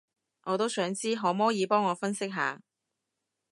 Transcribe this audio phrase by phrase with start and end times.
[0.45, 2.59] 我都想知，可摸耳幫我分析下